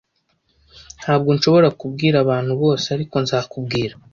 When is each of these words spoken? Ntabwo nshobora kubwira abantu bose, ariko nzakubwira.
Ntabwo 1.01 1.29
nshobora 1.35 1.69
kubwira 1.79 2.15
abantu 2.23 2.53
bose, 2.61 2.85
ariko 2.95 3.15
nzakubwira. 3.23 3.93